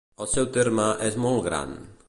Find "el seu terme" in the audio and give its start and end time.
0.23-0.87